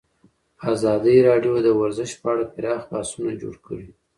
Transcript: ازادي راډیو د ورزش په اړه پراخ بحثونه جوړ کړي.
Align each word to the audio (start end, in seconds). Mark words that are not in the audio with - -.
ازادي 0.73 1.15
راډیو 1.27 1.55
د 1.65 1.69
ورزش 1.79 2.11
په 2.21 2.27
اړه 2.33 2.45
پراخ 2.55 2.81
بحثونه 2.91 3.31
جوړ 3.41 3.55
کړي. 3.65 3.87